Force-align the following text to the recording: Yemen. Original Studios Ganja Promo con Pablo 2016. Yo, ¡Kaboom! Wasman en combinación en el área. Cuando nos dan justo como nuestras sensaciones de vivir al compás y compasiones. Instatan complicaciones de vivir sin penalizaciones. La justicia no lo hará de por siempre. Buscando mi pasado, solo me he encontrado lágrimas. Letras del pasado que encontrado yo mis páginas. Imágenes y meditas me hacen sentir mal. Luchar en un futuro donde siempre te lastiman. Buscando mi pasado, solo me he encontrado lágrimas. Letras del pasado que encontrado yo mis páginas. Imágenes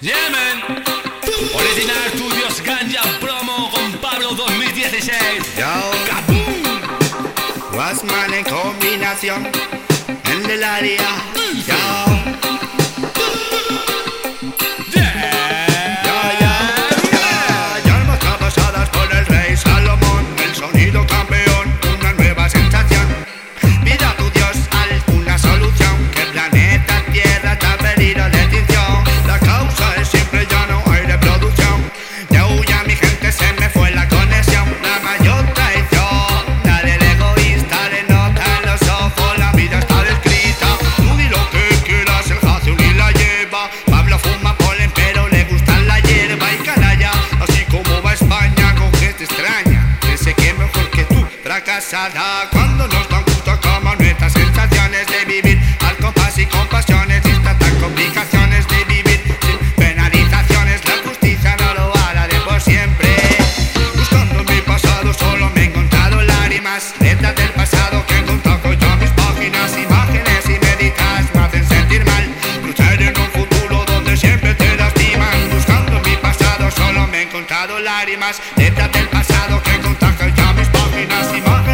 Yemen. 0.00 0.62
Original 1.54 2.08
Studios 2.14 2.62
Ganja 2.64 3.02
Promo 3.20 3.70
con 3.70 3.92
Pablo 4.00 4.30
2016. 4.34 5.12
Yo, 5.58 5.90
¡Kaboom! 6.08 7.76
Wasman 7.76 8.32
en 8.32 8.44
combinación 8.44 9.50
en 10.24 10.50
el 10.50 10.64
área. 10.64 11.37
Cuando 52.50 52.88
nos 52.88 53.08
dan 53.08 53.22
justo 53.22 53.56
como 53.60 53.94
nuestras 53.94 54.32
sensaciones 54.32 55.06
de 55.06 55.24
vivir 55.26 55.62
al 55.86 55.96
compás 55.98 56.36
y 56.36 56.44
compasiones. 56.44 57.24
Instatan 57.24 57.72
complicaciones 57.76 58.66
de 58.66 58.84
vivir 58.84 59.38
sin 59.40 59.58
penalizaciones. 59.76 60.84
La 60.84 61.08
justicia 61.08 61.56
no 61.56 61.74
lo 61.74 61.96
hará 61.98 62.26
de 62.26 62.34
por 62.40 62.60
siempre. 62.60 63.14
Buscando 63.94 64.42
mi 64.42 64.60
pasado, 64.62 65.14
solo 65.14 65.50
me 65.54 65.60
he 65.60 65.64
encontrado 65.66 66.20
lágrimas. 66.20 66.94
Letras 66.98 67.36
del 67.36 67.50
pasado 67.50 68.04
que 68.08 68.16
encontrado 68.18 68.72
yo 68.72 68.96
mis 68.96 69.10
páginas. 69.10 69.78
Imágenes 69.78 70.46
y 70.46 70.58
meditas 70.58 71.32
me 71.32 71.40
hacen 71.42 71.68
sentir 71.68 72.04
mal. 72.04 72.28
Luchar 72.66 73.00
en 73.00 73.16
un 73.16 73.30
futuro 73.30 73.84
donde 73.86 74.16
siempre 74.16 74.52
te 74.54 74.76
lastiman. 74.76 75.50
Buscando 75.52 76.00
mi 76.00 76.16
pasado, 76.16 76.72
solo 76.72 77.06
me 77.06 77.18
he 77.18 77.22
encontrado 77.22 77.78
lágrimas. 77.78 78.42
Letras 78.56 78.90
del 78.90 79.06
pasado 79.06 79.62
que 79.62 79.74
encontrado 79.76 80.26
yo 80.26 80.54
mis 80.54 80.68
páginas. 80.68 81.36
Imágenes 81.36 81.67